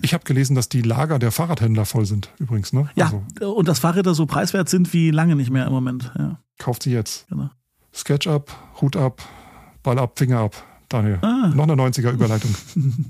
[0.00, 2.72] Ich habe gelesen, dass die Lager der Fahrradhändler voll sind, übrigens.
[2.72, 2.88] Ne?
[2.94, 6.12] Ja, also, und dass Fahrräder so preiswert sind wie lange nicht mehr im Moment.
[6.16, 6.38] Ja.
[6.56, 7.26] Kauft sie jetzt.
[7.28, 7.50] Genau.
[7.92, 9.22] Sketch ab, Hut ab,
[9.82, 10.67] Ball ab, Finger ab.
[10.88, 11.52] Daniel, ah.
[11.54, 12.54] noch eine 90er-Überleitung.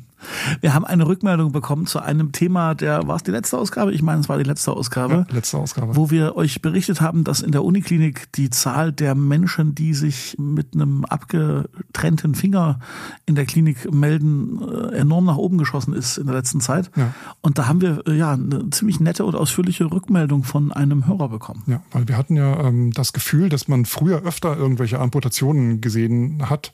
[0.61, 3.93] Wir haben eine Rückmeldung bekommen zu einem Thema, der war es die letzte Ausgabe?
[3.93, 5.27] Ich meine, es war die letzte Ausgabe.
[5.29, 5.95] Ja, letzte Ausgabe.
[5.95, 10.37] Wo wir euch berichtet haben, dass in der Uniklinik die Zahl der Menschen, die sich
[10.39, 12.81] mit einem abgetrennten Finger
[13.27, 16.91] in der Klinik melden, äh, enorm nach oben geschossen ist in der letzten Zeit.
[16.97, 17.15] Ja.
[17.41, 21.29] Und da haben wir äh, ja eine ziemlich nette und ausführliche Rückmeldung von einem Hörer
[21.29, 21.63] bekommen.
[21.67, 26.51] Ja, weil wir hatten ja ähm, das Gefühl, dass man früher öfter irgendwelche Amputationen gesehen
[26.51, 26.73] hat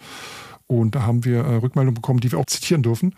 [0.66, 3.14] und da haben wir äh, Rückmeldungen bekommen, die wir auch zitieren dürfen.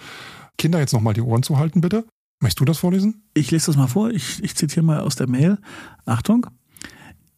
[0.59, 2.05] Kinder, jetzt nochmal die Ohren zu halten, bitte.
[2.41, 3.23] Möchtest du das vorlesen?
[3.35, 4.11] Ich lese das mal vor.
[4.11, 5.59] Ich, ich zitiere mal aus der Mail.
[6.05, 6.47] Achtung.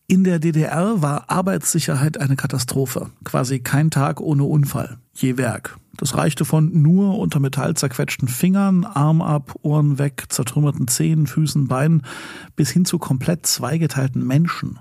[0.08, 3.10] In der DDR war Arbeitssicherheit eine Katastrophe.
[3.24, 4.98] Quasi kein Tag ohne Unfall.
[5.14, 5.78] Je Werk.
[5.98, 11.66] Das reichte von nur unter Metall zerquetschten Fingern, Arm ab, Ohren weg, zertrümmerten Zehen, Füßen,
[11.66, 12.04] Beinen,
[12.56, 14.78] bis hin zu komplett zweigeteilten Menschen.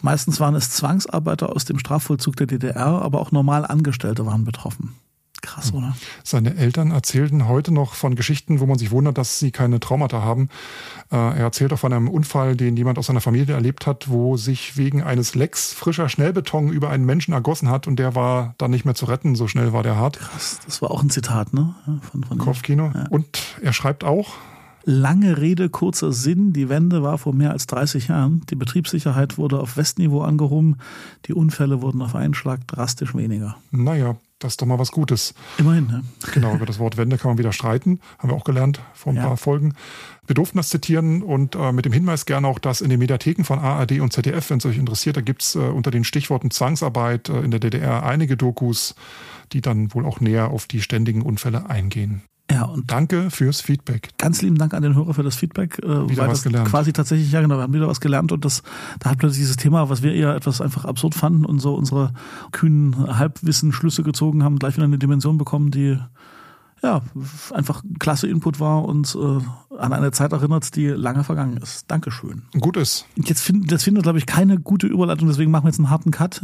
[0.00, 4.94] Meistens waren es Zwangsarbeiter aus dem Strafvollzug der DDR, aber auch normal Angestellte waren betroffen.
[5.50, 5.96] Krass, oder?
[6.22, 10.22] Seine Eltern erzählten heute noch von Geschichten, wo man sich wundert, dass sie keine Traumata
[10.22, 10.48] haben.
[11.10, 14.36] Äh, er erzählt auch von einem Unfall, den jemand aus seiner Familie erlebt hat, wo
[14.36, 18.70] sich wegen eines Lecks frischer Schnellbeton über einen Menschen ergossen hat und der war dann
[18.70, 20.20] nicht mehr zu retten, so schnell war der hart.
[20.20, 21.74] Krass, das war auch ein Zitat, ne?
[22.12, 22.92] Von, von Kopfkino.
[22.94, 23.06] Ja.
[23.10, 24.34] Und er schreibt auch,
[24.84, 26.54] Lange Rede, kurzer Sinn.
[26.54, 28.42] Die Wende war vor mehr als 30 Jahren.
[28.48, 30.78] Die Betriebssicherheit wurde auf Westniveau angehoben.
[31.26, 33.56] Die Unfälle wurden auf einen Schlag drastisch weniger.
[33.70, 35.34] Naja, das ist doch mal was Gutes.
[35.58, 36.02] Immerhin, ne?
[36.32, 38.00] Genau, über das Wort Wende kann man wieder streiten.
[38.18, 39.26] Haben wir auch gelernt vor ein ja.
[39.26, 39.74] paar Folgen.
[40.26, 43.44] Wir durften das zitieren und äh, mit dem Hinweis gerne auch, dass in den Mediatheken
[43.44, 46.50] von ARD und ZDF, wenn es euch interessiert, da gibt es äh, unter den Stichworten
[46.50, 48.94] Zwangsarbeit äh, in der DDR einige Dokus,
[49.52, 52.22] die dann wohl auch näher auf die ständigen Unfälle eingehen.
[52.60, 54.10] Ja, und danke fürs Feedback.
[54.18, 55.78] Ganz lieben Dank an den Hörer für das Feedback.
[55.82, 56.68] Äh, wieder was gelernt.
[56.68, 58.62] Quasi tatsächlich, ja genau, wir haben wieder was gelernt und das,
[58.98, 62.12] da hat plötzlich dieses Thema, was wir eher etwas einfach absurd fanden und so unsere
[62.52, 65.98] kühnen Halbwissen Schlüsse gezogen haben, gleich wieder eine Dimension bekommen, die
[66.82, 67.02] ja,
[67.52, 71.84] einfach klasse Input war und äh, an eine Zeit erinnert, die lange vergangen ist.
[71.88, 72.42] Dankeschön.
[72.58, 73.06] Gut ist.
[73.16, 76.10] Jetzt find, das findet, glaube ich, keine gute Überleitung, deswegen machen wir jetzt einen harten
[76.10, 76.42] Cut.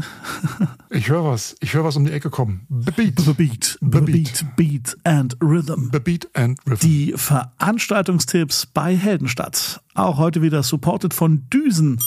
[0.90, 1.56] ich höre was.
[1.60, 2.66] Ich höre was um die Ecke kommen.
[2.68, 3.36] Beat.
[3.36, 3.78] Beat.
[3.80, 4.44] Beat.
[4.56, 5.90] Beat and Rhythm.
[5.90, 6.80] Beat and Rhythm.
[6.86, 9.80] Die Veranstaltungstipps bei Heldenstadt.
[9.94, 11.98] Auch heute wieder supported von Düsen.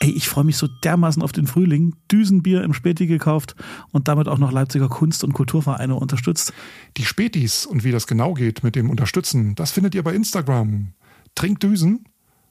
[0.00, 1.94] Ey, ich freue mich so dermaßen auf den Frühling.
[2.10, 3.54] Düsenbier im Späti gekauft
[3.92, 6.52] und damit auch noch Leipziger Kunst- und Kulturvereine unterstützt.
[6.96, 10.92] Die Spätis und wie das genau geht mit dem Unterstützen, das findet ihr bei Instagram.
[11.34, 12.04] Trinkdüsen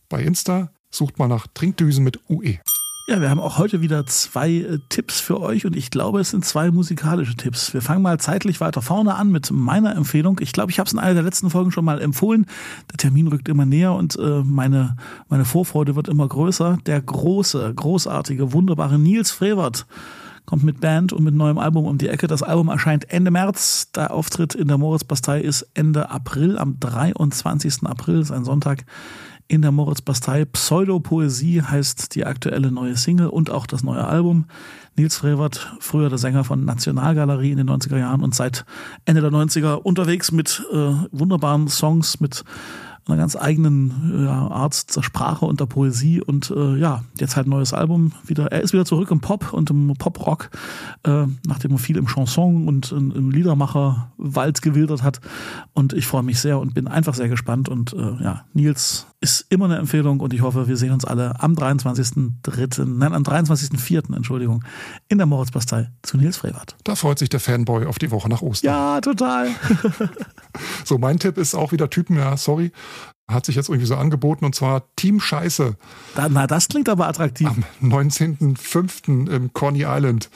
[0.10, 0.72] bei Insta.
[0.90, 2.60] Sucht mal nach Trinkdüsen mit UE.
[3.06, 6.30] Ja, wir haben auch heute wieder zwei äh, Tipps für euch und ich glaube, es
[6.30, 7.74] sind zwei musikalische Tipps.
[7.74, 10.40] Wir fangen mal zeitlich weiter vorne an mit meiner Empfehlung.
[10.40, 12.46] Ich glaube, ich habe es in einer der letzten Folgen schon mal empfohlen.
[12.92, 14.96] Der Termin rückt immer näher und äh, meine,
[15.28, 16.78] meine Vorfreude wird immer größer.
[16.86, 19.86] Der große, großartige, wunderbare Nils Frevert
[20.46, 22.28] kommt mit Band und mit neuem Album um die Ecke.
[22.28, 23.92] Das Album erscheint Ende März.
[23.92, 27.84] Der Auftritt in der Moritzbastei ist Ende April, am 23.
[27.84, 28.86] April, ist ein Sonntag
[29.54, 30.46] in der Moritz-Bastei.
[30.46, 34.46] Pseudopoesie heißt die aktuelle neue Single und auch das neue Album.
[34.98, 38.66] Nils Frevert, früher der Sänger von Nationalgalerie in den 90er Jahren und seit
[39.06, 42.44] Ende der 90er unterwegs mit äh, wunderbaren Songs, mit
[43.06, 47.46] einer ganz eigenen ja, Art der Sprache und der Poesie und äh, ja, jetzt halt
[47.46, 48.52] ein neues Album wieder.
[48.52, 50.50] Er ist wieder zurück im Pop und im Pop-Rock,
[51.04, 55.20] äh, nachdem er viel im Chanson und im Liedermacher-Wald gewildert hat
[55.74, 59.46] und ich freue mich sehr und bin einfach sehr gespannt und äh, ja, Nils ist
[59.50, 64.14] immer eine Empfehlung und ich hoffe, wir sehen uns alle am 23.3., nein, am 23.4.,
[64.14, 64.66] Entschuldigung,
[65.08, 66.76] in der Moritzbastei zu Nils Frevert.
[66.84, 68.68] Da freut sich der Fanboy auf die Woche nach Ostern.
[68.70, 69.48] Ja, total.
[70.84, 72.74] so, mein Tipp ist auch wieder Typen, ja, sorry,
[73.30, 75.76] hat sich jetzt irgendwie so angeboten und zwar Team Scheiße.
[76.30, 77.48] Na, das klingt aber attraktiv.
[77.48, 79.30] Am 19.05.
[79.30, 80.30] im Coney Island.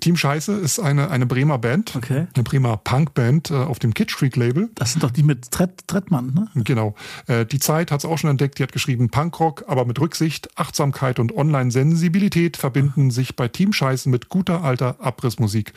[0.00, 1.96] Team Scheiße ist eine, eine Bremer Band.
[1.96, 2.26] Okay.
[2.34, 4.68] Eine Bremer Punkband äh, auf dem Kitsch Freak Label.
[4.74, 6.48] Das sind doch die mit Tret, Trettmann, ne?
[6.62, 6.94] Genau.
[7.26, 8.58] Äh, die Zeit hat es auch schon entdeckt.
[8.58, 14.10] Die hat geschrieben, Punkrock, aber mit Rücksicht, Achtsamkeit und Online-Sensibilität verbinden sich bei Team Scheiße
[14.10, 15.72] mit guter alter Abrissmusik.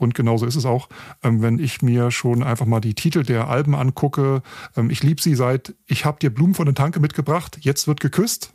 [0.00, 0.88] Und genauso ist es auch,
[1.22, 4.42] ähm, wenn ich mir schon einfach mal die Titel der Alben angucke.
[4.74, 8.00] Ähm, ich liebe sie seit Ich hab dir Blumen von der Tanke mitgebracht, jetzt wird
[8.00, 8.54] geküsst.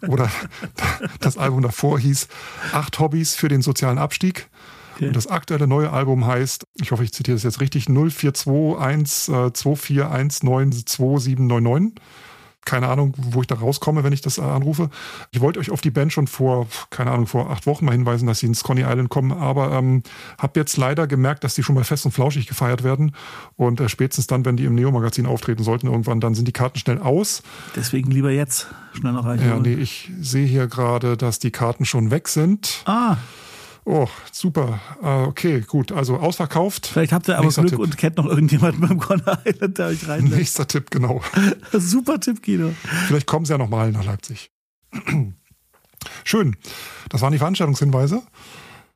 [0.08, 0.30] Oder
[1.20, 2.28] das Album davor hieß
[2.72, 4.48] Acht Hobbys für den sozialen Abstieg.
[4.94, 5.08] Okay.
[5.08, 10.86] Und das aktuelle neue Album heißt, ich hoffe, ich zitiere das jetzt richtig, 0421 2419
[10.86, 12.02] 2799
[12.66, 14.90] keine Ahnung, wo ich da rauskomme, wenn ich das anrufe.
[15.30, 18.26] Ich wollte euch auf die Band schon vor, keine Ahnung, vor acht Wochen mal hinweisen,
[18.26, 20.02] dass sie ins Coney Island kommen, aber ähm,
[20.36, 23.12] habe jetzt leider gemerkt, dass die schon mal fest und flauschig gefeiert werden.
[23.56, 26.78] Und äh, spätestens dann, wenn die im Neo-Magazin auftreten sollten, irgendwann, dann sind die Karten
[26.78, 27.42] schnell aus.
[27.74, 29.40] Deswegen lieber jetzt schnell noch rein.
[29.40, 32.82] Ja, nee, ich sehe hier gerade, dass die Karten schon weg sind.
[32.84, 33.16] Ah.
[33.88, 34.80] Oh, super.
[35.00, 35.92] Uh, okay, gut.
[35.92, 36.88] Also ausverkauft.
[36.88, 37.78] Vielleicht habt ihr aber Nächster Glück Tipp.
[37.78, 40.36] und kennt noch irgendjemanden beim Corner Island, der euch reinlässt.
[40.36, 41.22] Nächster Tipp, genau.
[41.72, 42.74] super Tipp, Guido.
[43.06, 44.50] Vielleicht kommen sie ja nochmal nach Leipzig.
[46.24, 46.56] Schön.
[47.10, 48.22] Das waren die Veranstaltungshinweise.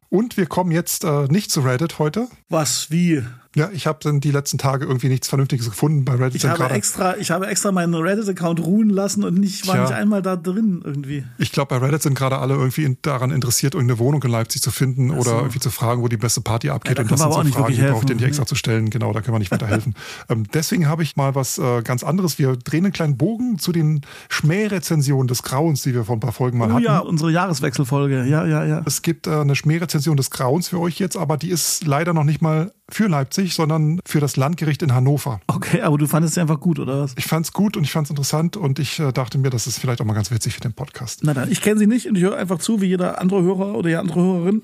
[0.08, 2.26] Und wir kommen jetzt äh, nicht zu Reddit heute.
[2.48, 2.90] Was?
[2.90, 3.22] Wie?
[3.60, 6.36] Ja, ich habe dann die letzten Tage irgendwie nichts Vernünftiges gefunden bei Reddit.
[6.36, 9.84] Ich habe extra, ich habe extra meinen Reddit-Account ruhen lassen und nicht, war Tja.
[9.84, 11.24] nicht einmal da drin irgendwie.
[11.36, 14.62] Ich glaube, bei Reddit sind gerade alle irgendwie in, daran interessiert, irgendeine Wohnung in Leipzig
[14.62, 15.16] zu finden so.
[15.16, 16.96] oder irgendwie zu fragen, wo die beste Party abgeht.
[16.96, 18.88] Ja, und das sind so Fragen, die braucht ihr nicht extra zu stellen.
[18.88, 19.94] Genau, da können wir nicht weiterhelfen.
[20.30, 22.38] ähm, deswegen habe ich mal was äh, ganz anderes.
[22.38, 26.32] Wir drehen einen kleinen Bogen zu den Schmährezensionen des Grauens, die wir vor ein paar
[26.32, 26.84] Folgen mal oh, hatten.
[26.84, 28.24] Ja, unsere Jahreswechselfolge.
[28.24, 28.82] Ja, ja, ja.
[28.86, 32.24] Es gibt äh, eine Schmährezension des Grauens für euch jetzt, aber die ist leider noch
[32.24, 35.40] nicht mal für Leipzig, sondern für das Landgericht in Hannover.
[35.46, 37.14] Okay, aber du fandest sie einfach gut, oder was?
[37.16, 39.66] Ich fand es gut und ich fand es interessant und ich äh, dachte mir, das
[39.66, 41.20] ist vielleicht auch mal ganz witzig für den Podcast.
[41.22, 43.74] Na dann, ich kenne sie nicht und ich höre einfach zu, wie jeder andere Hörer
[43.74, 44.62] oder jede andere Hörerin.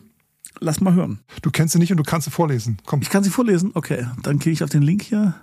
[0.61, 1.21] Lass mal hören.
[1.43, 2.79] Du kennst sie nicht und du kannst sie vorlesen.
[2.87, 3.03] Komm.
[3.03, 3.73] Ich kann sie vorlesen?
[3.75, 5.35] Okay, dann gehe ich auf den Link hier.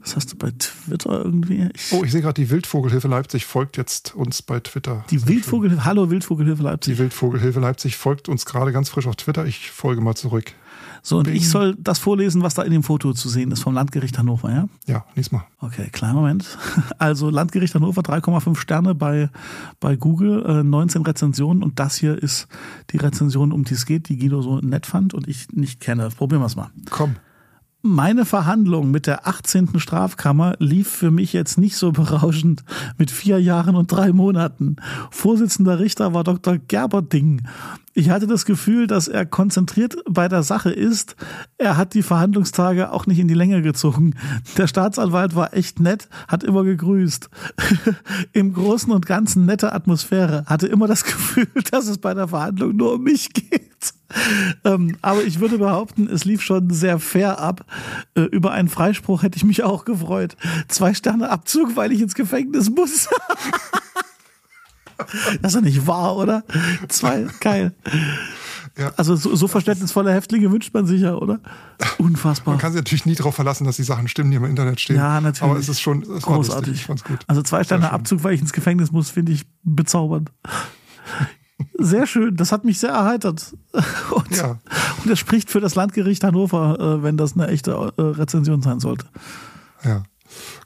[0.00, 1.68] Was hast du bei Twitter irgendwie?
[1.74, 5.04] Ich oh, ich sehe gerade, die Wildvogelhilfe Leipzig folgt jetzt uns bei Twitter.
[5.10, 6.94] Die Wildvogelhilfe, hallo Wildvogelhilfe Leipzig.
[6.94, 9.44] Die Wildvogelhilfe Leipzig folgt uns gerade ganz frisch auf Twitter.
[9.44, 10.52] Ich folge mal zurück.
[11.02, 13.74] So, und ich soll das vorlesen, was da in dem Foto zu sehen ist vom
[13.74, 14.68] Landgericht Hannover, ja?
[14.86, 15.44] Ja, lies mal.
[15.60, 16.58] Okay, kleinen Moment.
[16.98, 19.30] Also Landgericht Hannover 3,5 Sterne bei,
[19.80, 22.48] bei Google, äh, 19 Rezensionen und das hier ist
[22.90, 26.08] die Rezension, um die es geht, die Guido so nett fand und ich nicht kenne.
[26.08, 26.70] Probieren wir es mal.
[26.90, 27.16] Komm.
[27.80, 29.78] Meine Verhandlung mit der 18.
[29.78, 32.64] Strafkammer lief für mich jetzt nicht so berauschend
[32.98, 34.76] mit vier Jahren und drei Monaten.
[35.12, 36.58] Vorsitzender Richter war Dr.
[36.58, 37.42] Gerberding.
[37.94, 41.14] Ich hatte das Gefühl, dass er konzentriert bei der Sache ist.
[41.56, 44.16] Er hat die Verhandlungstage auch nicht in die Länge gezogen.
[44.56, 47.30] Der Staatsanwalt war echt nett, hat immer gegrüßt.
[48.32, 50.44] Im Großen und Ganzen nette Atmosphäre.
[50.46, 53.67] Hatte immer das Gefühl, dass es bei der Verhandlung nur um mich geht.
[54.64, 57.64] Ähm, aber ich würde behaupten, es lief schon sehr fair ab.
[58.14, 60.36] Äh, über einen Freispruch hätte ich mich auch gefreut.
[60.68, 63.08] Zwei Sterne Abzug, weil ich ins Gefängnis muss.
[65.42, 66.44] das ist doch nicht wahr, oder?
[66.88, 67.74] Zwei, geil.
[68.78, 68.92] Ja.
[68.96, 71.40] Also so, so verständnisvolle Häftlinge wünscht man sich ja, oder?
[71.98, 72.54] Unfassbar.
[72.54, 74.96] Man kann sich natürlich nie darauf verlassen, dass die Sachen stimmen, die im Internet stehen.
[74.96, 75.42] Ja, natürlich.
[75.50, 76.86] Aber es ist schon es großartig.
[76.86, 77.18] gut.
[77.26, 80.30] Also zwei Sterne Abzug, weil ich ins Gefängnis muss, finde ich bezaubernd.
[81.80, 83.56] Sehr schön, das hat mich sehr erheitert.
[84.10, 84.58] Und, ja.
[85.02, 88.80] und das spricht für das Landgericht Hannover, äh, wenn das eine echte äh, Rezension sein
[88.80, 89.06] sollte.
[89.84, 90.02] Ja,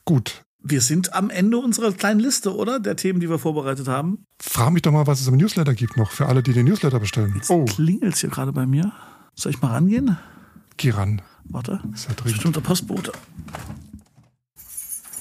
[0.07, 0.43] gut.
[0.65, 2.81] Wir sind am Ende unserer kleinen Liste, oder?
[2.81, 4.25] Der Themen, die wir vorbereitet haben.
[4.41, 7.01] Frag mich doch mal, was es im Newsletter gibt noch für alle, die den Newsletter
[7.01, 7.33] bestellen.
[7.35, 7.65] Jetzt oh.
[7.65, 8.93] klingelt es hier gerade bei mir.
[9.35, 10.17] Soll ich mal rangehen?
[10.77, 11.21] Geh ran.
[11.45, 11.81] Warte.
[11.93, 13.13] Ist ja Bestimmter Postbote.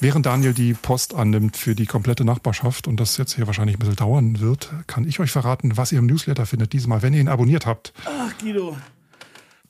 [0.02, 3.80] Während Daniel die Post annimmt für die komplette Nachbarschaft und das jetzt hier wahrscheinlich ein
[3.80, 7.20] bisschen dauern wird, kann ich euch verraten, was ihr im Newsletter findet diesmal, wenn ihr
[7.20, 7.94] ihn abonniert habt.
[8.06, 8.76] Ach, Guido.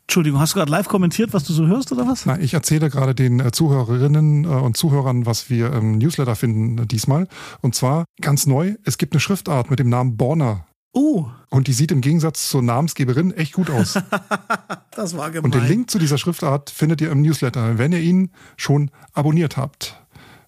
[0.04, 2.26] Entschuldigung, hast du gerade live kommentiert, was du so hörst oder was?
[2.26, 6.78] Nein, ich erzähle gerade den äh, Zuhörerinnen äh, und Zuhörern, was wir im Newsletter finden
[6.78, 7.28] äh, diesmal.
[7.60, 10.65] Und zwar ganz neu, es gibt eine Schriftart mit dem Namen Borner.
[10.94, 11.26] Oh.
[11.50, 14.00] Und die sieht im Gegensatz zur Namensgeberin echt gut aus.
[14.96, 15.44] das war gemein.
[15.44, 19.58] Und den Link zu dieser Schriftart findet ihr im Newsletter, wenn ihr ihn schon abonniert
[19.58, 20.01] habt.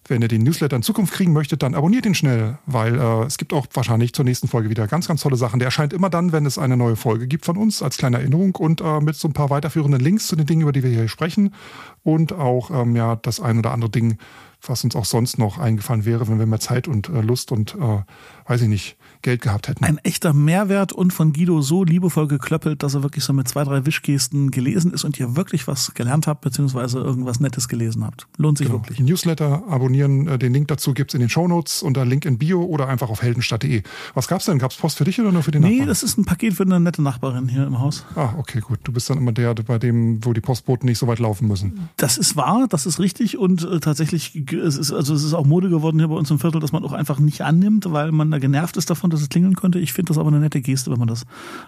[0.06, 3.38] Wenn ihr den Newsletter in Zukunft kriegen möchtet, dann abonniert ihn schnell, weil äh, es
[3.38, 5.60] gibt auch wahrscheinlich zur nächsten Folge wieder ganz, ganz tolle Sachen.
[5.60, 8.54] Der erscheint immer dann, wenn es eine neue Folge gibt von uns, als kleine Erinnerung
[8.56, 11.08] und äh, mit so ein paar weiterführenden Links zu den Dingen, über die wir hier
[11.08, 11.54] sprechen
[12.02, 14.18] und auch ähm, ja das ein oder andere Ding,
[14.60, 17.74] was uns auch sonst noch eingefallen wäre, wenn wir mehr Zeit und äh, Lust und
[17.74, 18.02] äh,
[18.46, 19.82] weiß ich nicht, Geld gehabt hätten.
[19.84, 23.64] Ein echter Mehrwert und von Guido so liebevoll geklöppelt, dass er wirklich so mit zwei,
[23.64, 28.28] drei Wischgesten gelesen ist und ihr wirklich was gelernt habt, beziehungsweise irgendwas Nettes gelesen habt.
[28.36, 28.80] Lohnt sich genau.
[28.80, 29.00] wirklich.
[29.00, 32.86] Newsletter abonnieren, äh, den Link dazu gibt's in den Shownotes unter Link in Bio oder
[32.88, 33.82] einfach auf heldenstadt.de.
[34.14, 34.58] Was gab's denn?
[34.58, 35.88] Gab's Post für dich oder nur für den Nee, Nachbarn?
[35.88, 38.04] das ist ein Paket für eine nette Nachbarin hier im Haus.
[38.14, 38.80] Ah, okay, gut.
[38.84, 41.88] Du bist dann immer der, bei dem, wo die Postboten nicht so weit laufen müssen.
[41.96, 45.46] Das ist wahr, das ist richtig und äh, tatsächlich, es ist, also es ist auch
[45.46, 48.30] Mode geworden hier bei uns im Viertel, dass man auch einfach nicht annimmt, weil man
[48.30, 49.78] da genervt ist davon, dass es klingeln könnte.
[49.78, 51.24] Ich finde das aber eine nette Geste, wenn man das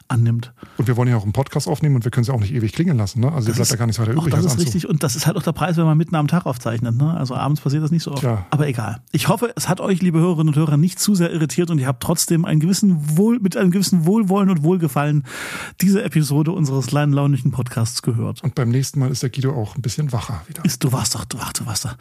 [0.08, 0.52] annimmt.
[0.76, 2.52] Und wir wollen ja auch einen Podcast aufnehmen und wir können es ja auch nicht
[2.52, 3.20] ewig klingeln lassen.
[3.20, 3.32] Ne?
[3.32, 4.34] Also das bleibt ja gar nichts weiter übrig.
[4.34, 6.46] Das ist richtig und das ist halt auch der Preis, wenn man mitten am Tag
[6.46, 6.96] aufzeichnet.
[6.96, 7.14] Ne?
[7.14, 8.22] Also abends passiert das nicht so oft.
[8.22, 8.46] Ja.
[8.50, 9.00] Aber egal.
[9.12, 11.86] Ich hoffe, es hat euch, liebe Hörerinnen und Hörer, nicht zu sehr irritiert und ihr
[11.86, 15.24] habt trotzdem einen gewissen Wohl, mit einem gewissen Wohlwollen und Wohlgefallen
[15.80, 18.42] diese Episode unseres kleinen launischen Podcasts gehört.
[18.42, 20.64] Und beim nächsten Mal ist der Guido auch ein bisschen wacher wieder.
[20.64, 21.96] Ist, du warst doch, du, ach, du warst doch.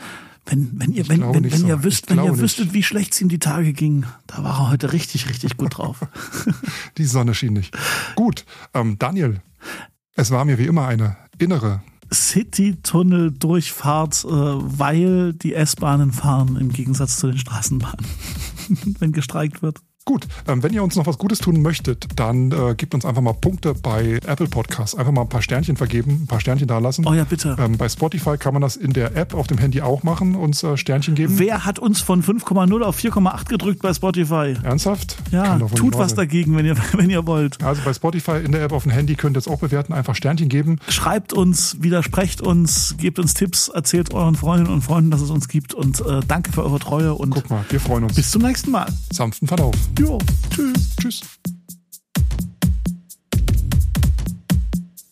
[0.46, 1.68] Wenn, wenn ihr, wenn, wenn, wenn, so.
[1.68, 4.72] ihr wüsst, wenn ihr wüsstet, wie schlecht es ihm die Tage ging, da war er
[4.72, 6.06] heute richtig, richtig gut drauf.
[6.98, 7.76] die Sonne schien nicht.
[8.16, 9.42] Gut, ähm, Daniel,
[10.14, 11.82] es war mir wie immer eine innere
[12.14, 18.06] City-Tunnel-Durchfahrt, äh, weil die S-Bahnen fahren im Gegensatz zu den Straßenbahnen,
[19.00, 19.80] wenn gestreikt wird.
[20.08, 23.24] Gut, ähm, wenn ihr uns noch was Gutes tun möchtet, dann äh, gebt uns einfach
[23.24, 24.94] mal Punkte bei Apple Podcasts.
[24.94, 27.08] Einfach mal ein paar Sternchen vergeben, ein paar Sternchen da lassen.
[27.08, 27.56] Oh ja, bitte.
[27.60, 30.62] Ähm, bei Spotify kann man das in der App auf dem Handy auch machen, uns
[30.62, 31.40] äh, Sternchen geben.
[31.40, 34.54] Wer hat uns von 5,0 auf 4,8 gedrückt bei Spotify?
[34.62, 35.18] Ernsthaft?
[35.32, 37.64] Ja, tut was dagegen, wenn ihr, wenn ihr wollt.
[37.64, 40.14] Also bei Spotify in der App auf dem Handy könnt ihr es auch bewerten, einfach
[40.14, 40.78] Sternchen geben.
[40.88, 45.48] Schreibt uns, widersprecht uns, gebt uns Tipps, erzählt euren Freundinnen und Freunden, dass es uns
[45.48, 48.14] gibt und äh, danke für eure Treue und Guck mal, wir freuen uns.
[48.14, 48.86] Bis zum nächsten Mal.
[49.12, 49.74] Sanften Verlauf.
[49.98, 50.18] Jo,
[50.50, 50.96] tschüss.
[51.00, 51.22] Tschüss.